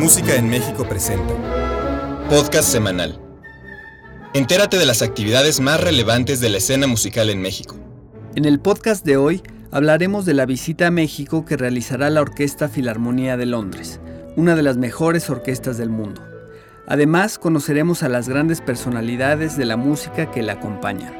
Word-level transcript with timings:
Música 0.00 0.34
en 0.34 0.48
México 0.48 0.88
presenta. 0.88 1.34
Podcast 2.30 2.72
semanal. 2.72 3.20
Entérate 4.32 4.78
de 4.78 4.86
las 4.86 5.02
actividades 5.02 5.60
más 5.60 5.78
relevantes 5.78 6.40
de 6.40 6.48
la 6.48 6.56
escena 6.56 6.86
musical 6.86 7.28
en 7.28 7.42
México. 7.42 7.76
En 8.34 8.46
el 8.46 8.60
podcast 8.60 9.04
de 9.04 9.18
hoy 9.18 9.42
hablaremos 9.70 10.24
de 10.24 10.32
la 10.32 10.46
visita 10.46 10.86
a 10.86 10.90
México 10.90 11.44
que 11.44 11.58
realizará 11.58 12.08
la 12.08 12.22
Orquesta 12.22 12.70
Filarmonía 12.70 13.36
de 13.36 13.44
Londres, 13.44 14.00
una 14.36 14.56
de 14.56 14.62
las 14.62 14.78
mejores 14.78 15.28
orquestas 15.28 15.76
del 15.76 15.90
mundo. 15.90 16.22
Además, 16.86 17.38
conoceremos 17.38 18.02
a 18.02 18.08
las 18.08 18.26
grandes 18.26 18.62
personalidades 18.62 19.58
de 19.58 19.66
la 19.66 19.76
música 19.76 20.30
que 20.30 20.42
la 20.42 20.54
acompañan. 20.54 21.19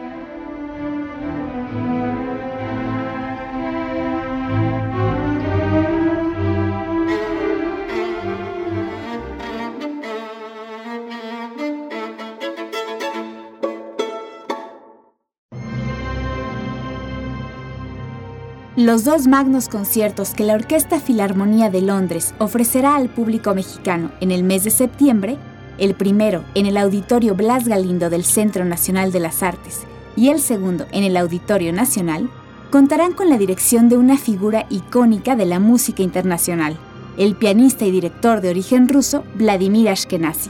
Los 18.81 19.05
dos 19.05 19.27
magnos 19.27 19.69
conciertos 19.69 20.31
que 20.31 20.43
la 20.43 20.55
Orquesta 20.55 21.01
Filarmonía 21.01 21.69
de 21.69 21.83
Londres 21.83 22.35
ofrecerá 22.39 22.97
al 22.97 23.11
público 23.11 23.55
mexicano 23.55 24.11
en 24.23 24.31
el 24.31 24.43
mes 24.43 24.65
de 24.65 24.71
septiembre, 24.71 25.37
el 25.77 25.95
primero 25.95 26.45
en 26.55 26.65
el 26.65 26.79
Auditorio 26.79 27.35
Blas 27.35 27.69
Galindo 27.69 28.09
del 28.09 28.25
Centro 28.25 28.65
Nacional 28.65 29.13
de 29.13 29.21
las 29.21 29.43
Artes 29.43 29.83
y 30.17 30.31
el 30.31 30.41
segundo 30.41 30.87
en 30.93 31.05
el 31.05 31.19
Auditorio 31.19 31.75
Nacional, 31.75 32.31
contarán 32.71 33.13
con 33.13 33.29
la 33.29 33.37
dirección 33.37 33.91
de 33.91 33.99
una 33.99 34.17
figura 34.17 34.65
icónica 34.71 35.37
de 35.37 35.45
la 35.45 35.61
música 35.61 36.03
internacional, 36.03 36.75
el 37.19 37.37
pianista 37.37 37.85
y 37.85 37.91
director 37.91 38.41
de 38.41 38.49
origen 38.49 38.89
ruso 38.89 39.25
Vladimir 39.35 39.91
Ashkenazi. 39.91 40.49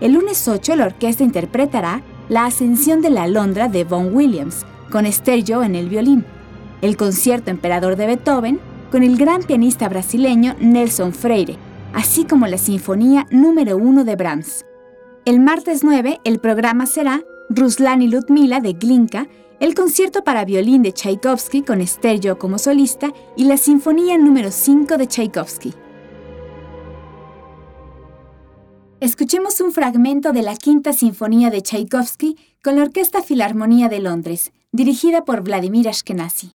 El 0.00 0.12
lunes 0.12 0.46
8 0.46 0.76
la 0.76 0.86
orquesta 0.86 1.24
interpretará 1.24 2.02
La 2.28 2.44
Ascensión 2.44 3.00
de 3.02 3.10
la 3.10 3.24
Alondra 3.24 3.66
de 3.66 3.82
Von 3.82 4.14
Williams, 4.14 4.64
con 4.88 5.04
Stereo 5.10 5.64
en 5.64 5.74
el 5.74 5.88
violín, 5.88 6.24
el 6.82 6.96
concierto 6.96 7.50
Emperador 7.50 7.96
de 7.96 8.06
Beethoven 8.06 8.60
con 8.90 9.02
el 9.02 9.16
gran 9.16 9.42
pianista 9.42 9.88
brasileño 9.88 10.54
Nelson 10.58 11.12
Freire, 11.12 11.56
así 11.92 12.24
como 12.24 12.46
la 12.46 12.58
Sinfonía 12.58 13.26
número 13.30 13.76
1 13.76 14.04
de 14.04 14.16
Brahms. 14.16 14.64
El 15.24 15.40
martes 15.40 15.84
9 15.84 16.20
el 16.24 16.40
programa 16.40 16.86
será 16.86 17.22
Ruslan 17.50 18.02
y 18.02 18.08
Ludmila 18.08 18.60
de 18.60 18.72
Glinka, 18.72 19.28
el 19.60 19.74
concierto 19.74 20.24
para 20.24 20.44
violín 20.44 20.82
de 20.82 20.92
Tchaikovsky 20.92 21.62
con 21.62 21.86
Stereo 21.86 22.38
como 22.38 22.58
solista 22.58 23.12
y 23.36 23.44
la 23.44 23.56
Sinfonía 23.56 24.16
número 24.16 24.50
5 24.50 24.96
de 24.96 25.06
Tchaikovsky. 25.06 25.74
Escuchemos 29.00 29.60
un 29.60 29.72
fragmento 29.72 30.32
de 30.32 30.42
la 30.42 30.56
Quinta 30.56 30.92
Sinfonía 30.92 31.50
de 31.50 31.62
Tchaikovsky 31.62 32.36
con 32.62 32.76
la 32.76 32.82
Orquesta 32.82 33.22
Filarmonía 33.22 33.88
de 33.88 34.00
Londres, 34.00 34.52
dirigida 34.72 35.24
por 35.24 35.42
Vladimir 35.42 35.88
Ashkenazi. 35.88 36.52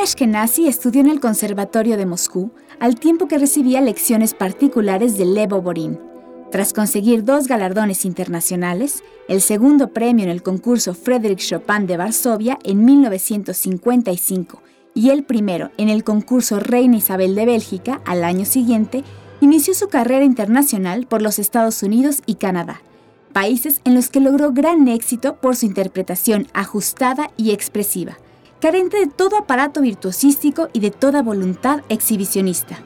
Ashkenazi 0.00 0.68
estudió 0.68 1.00
en 1.00 1.08
el 1.08 1.18
Conservatorio 1.18 1.96
de 1.96 2.06
Moscú 2.06 2.52
al 2.78 3.00
tiempo 3.00 3.26
que 3.26 3.38
recibía 3.38 3.80
lecciones 3.80 4.32
particulares 4.32 5.18
de 5.18 5.24
Levo 5.24 5.60
Borin. 5.60 5.98
Tras 6.52 6.72
conseguir 6.72 7.24
dos 7.24 7.48
galardones 7.48 8.04
internacionales, 8.04 9.02
el 9.28 9.40
segundo 9.40 9.88
premio 9.88 10.24
en 10.24 10.30
el 10.30 10.42
concurso 10.42 10.94
Frédéric 10.94 11.40
Chopin 11.40 11.86
de 11.86 11.96
Varsovia 11.96 12.58
en 12.62 12.84
1955 12.84 14.62
y 14.94 15.10
el 15.10 15.24
primero 15.24 15.72
en 15.76 15.88
el 15.88 16.04
concurso 16.04 16.60
Reina 16.60 16.96
Isabel 16.96 17.34
de 17.34 17.46
Bélgica 17.46 18.00
al 18.06 18.24
año 18.24 18.44
siguiente, 18.44 19.04
inició 19.40 19.74
su 19.74 19.88
carrera 19.88 20.24
internacional 20.24 21.06
por 21.06 21.22
los 21.22 21.38
Estados 21.38 21.82
Unidos 21.82 22.22
y 22.24 22.36
Canadá, 22.36 22.82
países 23.32 23.80
en 23.84 23.94
los 23.94 24.08
que 24.10 24.20
logró 24.20 24.52
gran 24.52 24.86
éxito 24.88 25.36
por 25.36 25.56
su 25.56 25.66
interpretación 25.66 26.46
ajustada 26.54 27.30
y 27.36 27.50
expresiva 27.50 28.16
carente 28.60 28.98
de 28.98 29.06
todo 29.06 29.36
aparato 29.36 29.80
virtuosístico 29.80 30.68
y 30.72 30.80
de 30.80 30.90
toda 30.90 31.22
voluntad 31.22 31.82
exhibicionista. 31.88 32.78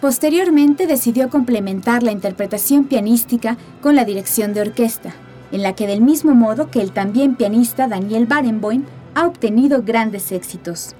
Posteriormente 0.00 0.86
decidió 0.86 1.30
complementar 1.30 2.02
la 2.02 2.12
interpretación 2.12 2.84
pianística 2.84 3.56
con 3.80 3.96
la 3.96 4.04
dirección 4.04 4.52
de 4.52 4.60
orquesta, 4.60 5.14
en 5.52 5.62
la 5.62 5.74
que 5.74 5.86
del 5.86 6.02
mismo 6.02 6.34
modo 6.34 6.70
que 6.70 6.80
el 6.80 6.92
también 6.92 7.34
pianista 7.34 7.88
Daniel 7.88 8.26
Barenboim 8.26 8.84
ha 9.14 9.26
obtenido 9.26 9.82
grandes 9.82 10.30
éxitos. 10.32 10.94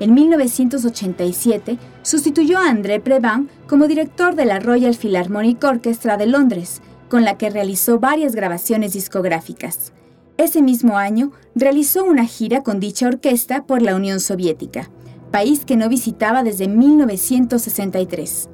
En 0.00 0.14
1987 0.14 1.78
sustituyó 2.02 2.58
a 2.58 2.70
André 2.70 3.00
Previn 3.00 3.50
como 3.66 3.86
director 3.86 4.34
de 4.34 4.46
la 4.46 4.58
Royal 4.58 4.96
Philharmonic 4.96 5.62
Orchestra 5.62 6.16
de 6.16 6.26
Londres, 6.26 6.80
con 7.10 7.24
la 7.24 7.36
que 7.36 7.50
realizó 7.50 7.98
varias 8.00 8.34
grabaciones 8.34 8.94
discográficas. 8.94 9.92
Ese 10.40 10.62
mismo 10.62 10.96
año 10.96 11.32
realizó 11.54 12.02
una 12.02 12.24
gira 12.24 12.62
con 12.62 12.80
dicha 12.80 13.06
orquesta 13.06 13.66
por 13.66 13.82
la 13.82 13.94
Unión 13.94 14.20
Soviética, 14.20 14.90
país 15.30 15.66
que 15.66 15.76
no 15.76 15.90
visitaba 15.90 16.42
desde 16.42 16.66
1963. 16.66 18.48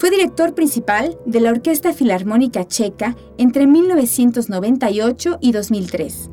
Fue 0.00 0.10
director 0.10 0.56
principal 0.56 1.16
de 1.24 1.38
la 1.38 1.50
Orquesta 1.50 1.92
Filarmónica 1.92 2.66
Checa 2.66 3.14
entre 3.38 3.68
1998 3.68 5.38
y 5.40 5.52
2003. 5.52 6.30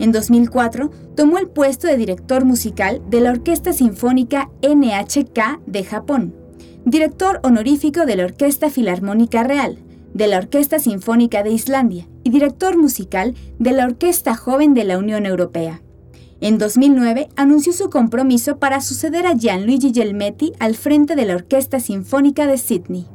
En 0.00 0.10
2004 0.10 0.90
tomó 1.14 1.38
el 1.38 1.46
puesto 1.46 1.86
de 1.86 1.96
director 1.96 2.44
musical 2.44 3.02
de 3.08 3.20
la 3.20 3.30
Orquesta 3.30 3.72
Sinfónica 3.72 4.50
NHK 4.62 5.60
de 5.64 5.84
Japón, 5.84 6.34
director 6.84 7.38
honorífico 7.44 8.04
de 8.04 8.16
la 8.16 8.24
Orquesta 8.24 8.68
Filarmónica 8.68 9.44
Real, 9.44 9.78
de 10.12 10.26
la 10.26 10.38
Orquesta 10.38 10.80
Sinfónica 10.80 11.44
de 11.44 11.50
Islandia 11.50 12.08
y 12.24 12.30
director 12.30 12.76
musical 12.76 13.34
de 13.58 13.72
la 13.72 13.84
Orquesta 13.84 14.34
Joven 14.34 14.74
de 14.74 14.84
la 14.84 14.98
Unión 14.98 15.26
Europea. 15.26 15.82
En 16.40 16.58
2009 16.58 17.28
anunció 17.36 17.72
su 17.72 17.90
compromiso 17.90 18.58
para 18.58 18.80
suceder 18.80 19.26
a 19.26 19.34
Gianluigi 19.34 19.92
Gelmetti 19.94 20.52
al 20.58 20.74
frente 20.74 21.14
de 21.14 21.26
la 21.26 21.36
Orquesta 21.36 21.78
Sinfónica 21.78 22.46
de 22.46 22.58
Sydney. 22.58 23.06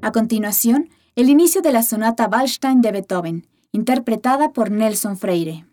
A 0.00 0.12
continuación, 0.12 0.90
el 1.16 1.28
inicio 1.28 1.62
de 1.62 1.72
la 1.72 1.82
sonata 1.82 2.28
Wallstein 2.30 2.80
de 2.80 2.92
Beethoven, 2.92 3.46
interpretada 3.72 4.52
por 4.52 4.70
Nelson 4.70 5.16
Freire. 5.16 5.66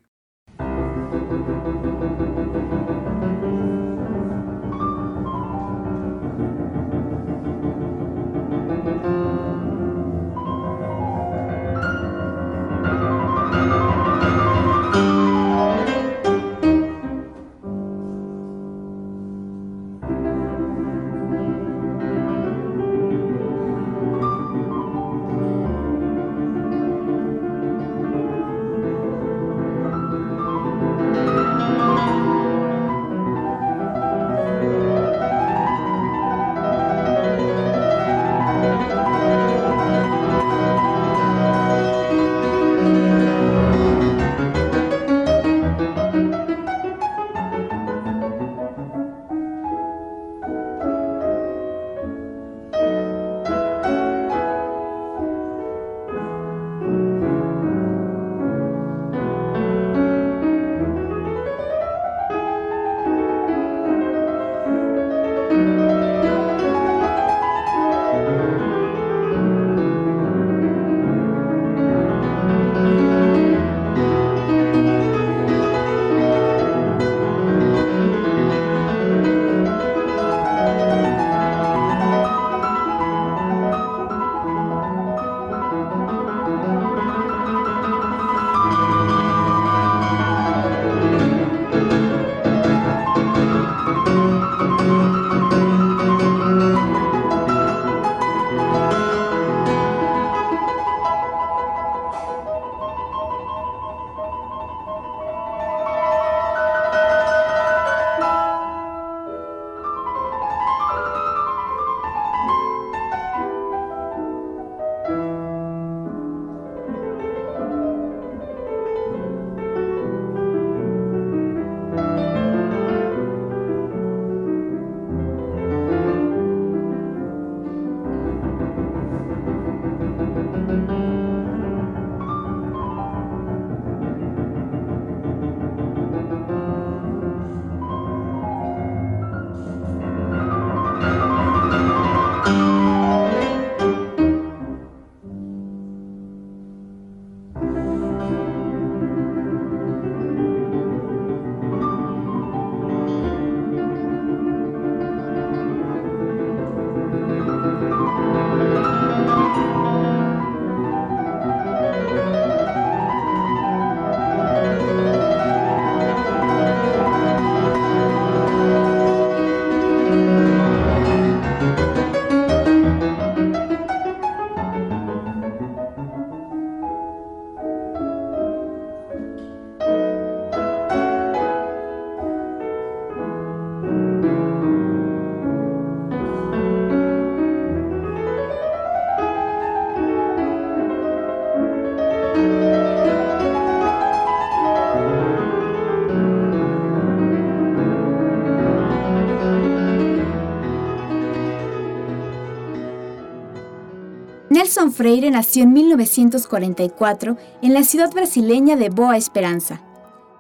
Freire 205.00 205.32
nació 205.32 205.64
en 205.64 205.72
1944 205.72 207.38
en 207.62 207.74
la 207.74 207.86
ciudad 207.86 208.12
brasileña 208.12 208.76
de 208.76 208.90
Boa 208.90 209.16
Esperanza. 209.16 209.82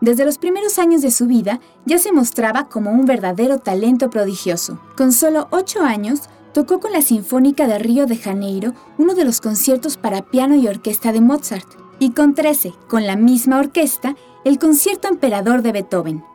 Desde 0.01 0.25
los 0.25 0.37
primeros 0.37 0.79
años 0.79 1.01
de 1.01 1.11
su 1.11 1.27
vida 1.27 1.61
ya 1.85 1.97
se 1.97 2.11
mostraba 2.11 2.67
como 2.67 2.91
un 2.91 3.05
verdadero 3.05 3.59
talento 3.59 4.09
prodigioso. 4.09 4.77
Con 4.97 5.13
solo 5.13 5.47
ocho 5.51 5.83
años, 5.83 6.23
tocó 6.51 6.81
con 6.81 6.91
la 6.91 7.01
Sinfónica 7.01 7.67
de 7.67 7.79
Río 7.79 8.05
de 8.05 8.17
Janeiro 8.17 8.73
uno 8.97 9.15
de 9.15 9.23
los 9.23 9.39
conciertos 9.39 9.95
para 9.95 10.23
piano 10.23 10.55
y 10.55 10.67
orquesta 10.67 11.13
de 11.13 11.21
Mozart, 11.21 11.77
y 11.97 12.09
con 12.09 12.35
13, 12.35 12.73
con 12.89 13.07
la 13.07 13.15
misma 13.15 13.59
orquesta, 13.59 14.17
el 14.43 14.59
Concierto 14.59 15.07
Emperador 15.07 15.61
de 15.61 15.71
Beethoven. 15.71 16.28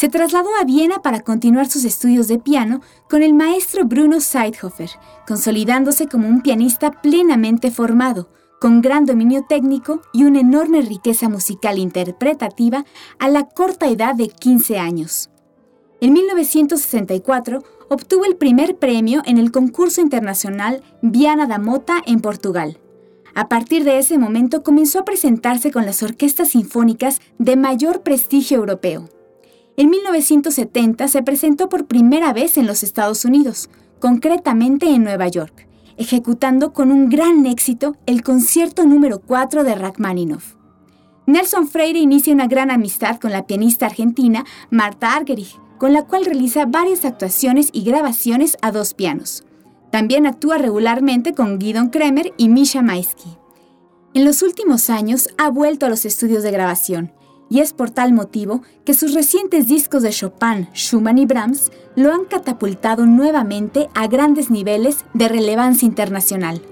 Se 0.00 0.08
trasladó 0.08 0.48
a 0.58 0.64
Viena 0.64 1.02
para 1.02 1.20
continuar 1.20 1.68
sus 1.68 1.84
estudios 1.84 2.26
de 2.26 2.38
piano 2.38 2.80
con 3.10 3.22
el 3.22 3.34
maestro 3.34 3.84
Bruno 3.84 4.20
Seidhofer, 4.20 4.88
consolidándose 5.28 6.06
como 6.06 6.26
un 6.26 6.40
pianista 6.40 6.90
plenamente 7.02 7.70
formado, 7.70 8.30
con 8.62 8.80
gran 8.80 9.04
dominio 9.04 9.44
técnico 9.46 10.00
y 10.14 10.24
una 10.24 10.40
enorme 10.40 10.80
riqueza 10.80 11.28
musical 11.28 11.76
interpretativa 11.76 12.86
a 13.18 13.28
la 13.28 13.44
corta 13.44 13.90
edad 13.90 14.14
de 14.14 14.28
15 14.28 14.78
años. 14.78 15.28
En 16.00 16.14
1964 16.14 17.62
obtuvo 17.90 18.24
el 18.24 18.36
primer 18.36 18.78
premio 18.78 19.20
en 19.26 19.36
el 19.36 19.52
concurso 19.52 20.00
internacional 20.00 20.82
Viana 21.02 21.46
da 21.46 21.58
Mota 21.58 22.02
en 22.06 22.22
Portugal. 22.22 22.78
A 23.34 23.50
partir 23.50 23.84
de 23.84 23.98
ese 23.98 24.16
momento 24.16 24.62
comenzó 24.62 25.00
a 25.00 25.04
presentarse 25.04 25.70
con 25.70 25.84
las 25.84 26.02
orquestas 26.02 26.52
sinfónicas 26.52 27.20
de 27.36 27.56
mayor 27.56 28.00
prestigio 28.00 28.56
europeo. 28.56 29.10
En 29.76 29.90
1970 29.90 31.08
se 31.08 31.22
presentó 31.22 31.68
por 31.68 31.86
primera 31.86 32.32
vez 32.32 32.58
en 32.58 32.66
los 32.66 32.82
Estados 32.82 33.24
Unidos, 33.24 33.70
concretamente 33.98 34.90
en 34.90 35.04
Nueva 35.04 35.28
York, 35.28 35.68
ejecutando 35.96 36.72
con 36.72 36.90
un 36.90 37.08
gran 37.08 37.46
éxito 37.46 37.96
el 38.06 38.22
concierto 38.22 38.84
número 38.84 39.20
4 39.20 39.64
de 39.64 39.74
Rachmaninoff. 39.74 40.56
Nelson 41.26 41.68
Freire 41.68 42.00
inicia 42.00 42.34
una 42.34 42.46
gran 42.46 42.70
amistad 42.70 43.18
con 43.18 43.30
la 43.30 43.46
pianista 43.46 43.86
argentina 43.86 44.44
Marta 44.70 45.14
Argerich, 45.14 45.58
con 45.78 45.92
la 45.92 46.02
cual 46.02 46.24
realiza 46.24 46.66
varias 46.66 47.04
actuaciones 47.04 47.70
y 47.72 47.84
grabaciones 47.84 48.56
a 48.62 48.72
dos 48.72 48.94
pianos. 48.94 49.44
También 49.90 50.26
actúa 50.26 50.58
regularmente 50.58 51.32
con 51.32 51.58
Guidon 51.58 51.88
Kremer 51.88 52.32
y 52.36 52.48
Misha 52.48 52.82
Maisky. 52.82 53.36
En 54.12 54.24
los 54.24 54.42
últimos 54.42 54.90
años 54.90 55.28
ha 55.38 55.48
vuelto 55.50 55.86
a 55.86 55.88
los 55.88 56.04
estudios 56.04 56.42
de 56.42 56.50
grabación 56.50 57.12
y 57.50 57.60
es 57.60 57.74
por 57.74 57.90
tal 57.90 58.14
motivo 58.14 58.62
que 58.86 58.94
sus 58.94 59.12
recientes 59.12 59.66
discos 59.66 60.02
de 60.02 60.10
Chopin, 60.10 60.68
Schumann 60.72 61.18
y 61.18 61.26
Brahms 61.26 61.70
lo 61.96 62.14
han 62.14 62.24
catapultado 62.24 63.04
nuevamente 63.04 63.88
a 63.94 64.06
grandes 64.06 64.50
niveles 64.50 65.04
de 65.12 65.28
relevancia 65.28 65.84
internacional. 65.84 66.62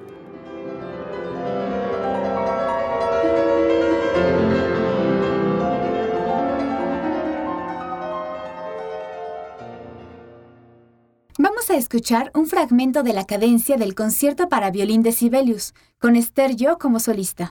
Vamos 11.40 11.70
a 11.70 11.76
escuchar 11.76 12.30
un 12.34 12.46
fragmento 12.46 13.02
de 13.02 13.12
la 13.12 13.24
cadencia 13.24 13.76
del 13.76 13.94
concierto 13.94 14.48
para 14.48 14.70
violín 14.70 15.02
de 15.02 15.12
Sibelius, 15.12 15.74
con 16.00 16.16
Esther 16.16 16.56
Yo 16.56 16.78
como 16.78 16.98
solista. 16.98 17.50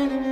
enemy. 0.00 0.29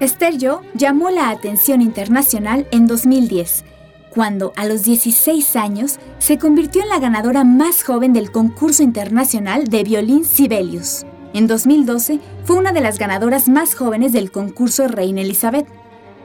Esther 0.00 0.38
Yo 0.38 0.62
llamó 0.72 1.10
la 1.10 1.28
atención 1.28 1.82
internacional 1.82 2.66
en 2.70 2.86
2010. 2.86 3.64
cuando, 4.08 4.52
a 4.56 4.64
los 4.64 4.82
16 4.82 5.54
años, 5.54 6.00
se 6.18 6.36
convirtió 6.36 6.82
en 6.82 6.88
la 6.88 6.98
ganadora 6.98 7.44
más 7.44 7.84
joven 7.84 8.12
del 8.12 8.32
concurso 8.32 8.82
internacional 8.82 9.68
de 9.68 9.84
violín 9.84 10.24
Sibelius. 10.24 11.06
En 11.32 11.46
2012 11.46 12.18
fue 12.44 12.56
una 12.56 12.72
de 12.72 12.80
las 12.80 12.98
ganadoras 12.98 13.48
más 13.48 13.76
jóvenes 13.76 14.12
del 14.12 14.32
concurso 14.32 14.88
Reina 14.88 15.20
Elizabeth. 15.20 15.68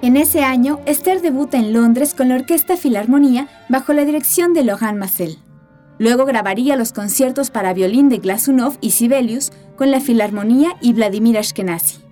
En 0.01 0.17
ese 0.17 0.41
año, 0.41 0.79
Esther 0.87 1.21
debuta 1.21 1.57
en 1.57 1.73
Londres 1.73 2.15
con 2.15 2.29
la 2.29 2.35
Orquesta 2.35 2.75
Filarmonía 2.75 3.49
bajo 3.69 3.93
la 3.93 4.05
dirección 4.05 4.53
de 4.53 4.63
Lohan 4.63 4.97
Massel. 4.97 5.37
Luego 5.99 6.25
grabaría 6.25 6.77
los 6.77 6.91
conciertos 6.91 7.51
para 7.51 7.73
violín 7.73 8.09
de 8.09 8.17
Glasunov 8.17 8.77
y 8.81 8.91
Sibelius 8.91 9.51
con 9.75 9.91
la 9.91 9.99
Filarmonía 9.99 10.75
y 10.81 10.93
Vladimir 10.93 11.37
Ashkenazi. 11.37 12.04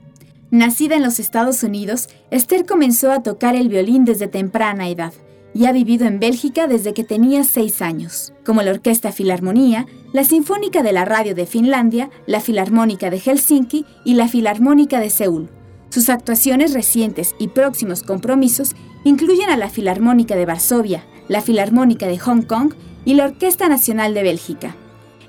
Nacida 0.53 0.95
en 0.95 1.01
los 1.01 1.17
Estados 1.17 1.63
Unidos, 1.63 2.09
Esther 2.29 2.67
comenzó 2.67 3.11
a 3.11 3.23
tocar 3.23 3.55
el 3.55 3.69
violín 3.69 4.05
desde 4.05 4.27
temprana 4.27 4.87
edad 4.87 5.11
y 5.55 5.65
ha 5.65 5.71
vivido 5.71 6.05
en 6.05 6.19
Bélgica 6.19 6.67
desde 6.67 6.93
que 6.93 7.03
tenía 7.03 7.43
seis 7.43 7.81
años, 7.81 8.33
como 8.45 8.61
la 8.61 8.69
Orquesta 8.69 9.11
Filarmonía, 9.11 9.87
la 10.13 10.23
Sinfónica 10.23 10.83
de 10.83 10.93
la 10.93 11.05
Radio 11.05 11.33
de 11.33 11.47
Finlandia, 11.47 12.11
la 12.27 12.39
Filarmónica 12.39 13.09
de 13.09 13.19
Helsinki 13.19 13.87
y 14.05 14.13
la 14.13 14.27
Filarmónica 14.27 14.99
de 14.99 15.09
Seúl. 15.09 15.49
Sus 15.89 16.09
actuaciones 16.09 16.75
recientes 16.75 17.33
y 17.39 17.47
próximos 17.47 18.03
compromisos 18.03 18.75
incluyen 19.05 19.49
a 19.49 19.57
la 19.57 19.69
Filarmónica 19.69 20.35
de 20.35 20.45
Varsovia, 20.45 21.03
la 21.29 21.41
Filarmónica 21.41 22.05
de 22.05 22.19
Hong 22.19 22.43
Kong 22.43 22.75
y 23.05 23.15
la 23.15 23.25
Orquesta 23.25 23.69
Nacional 23.69 24.13
de 24.13 24.21
Bélgica. 24.21 24.75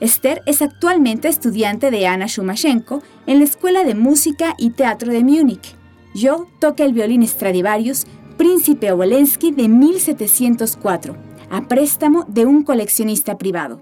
Esther 0.05 0.43
es 0.45 0.61
actualmente 0.61 1.29
estudiante 1.29 1.91
de 1.91 2.07
Ana 2.07 2.27
Shumashenko 2.27 3.03
en 3.27 3.39
la 3.39 3.45
Escuela 3.45 3.85
de 3.85 3.95
Música 3.95 4.55
y 4.59 4.69
Teatro 4.71 5.11
de 5.11 5.25
Múnich. 5.25 5.77
Yo 6.15 6.47
toca 6.61 6.85
el 6.85 6.93
violín 6.93 7.27
Stradivarius 7.27 8.05
Príncipe 8.37 8.93
Obolensky 8.93 9.51
de 9.51 9.67
1704, 9.69 11.17
a 11.49 11.69
préstamo 11.69 12.27
de 12.29 12.45
un 12.45 12.65
coleccionista 12.65 13.39
privado. 13.39 13.81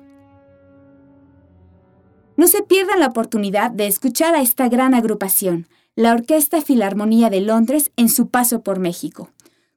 No 2.37 2.47
se 2.47 2.63
pierdan 2.63 3.01
la 3.01 3.09
oportunidad 3.09 3.73
de 3.73 3.89
escuchar 3.89 4.37
a 4.37 4.43
esta 4.43 4.69
gran 4.69 4.95
agrupación, 4.95 5.67
la 5.97 6.13
Orquesta 6.13 6.61
Filarmonía 6.61 7.31
de 7.31 7.41
Londres, 7.41 7.91
en 7.97 8.09
su 8.09 8.29
paso 8.29 8.63
por 8.63 8.79
México. 8.79 9.31